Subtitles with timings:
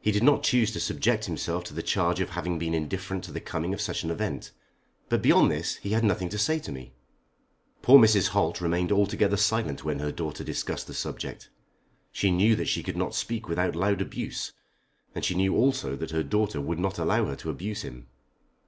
[0.00, 3.30] He did not choose to subject himself to the charge of having been indifferent to
[3.30, 4.50] the coming of such an event.
[5.08, 6.94] But beyond this he had nothing to say to me."
[7.80, 8.30] Poor Mrs.
[8.30, 11.48] Holt remained altogether silent when her daughter discussed the subject.
[12.10, 14.52] She knew that she could not speak without loud abuse,
[15.14, 18.08] and she knew also that her daughter would not allow her to abuse him.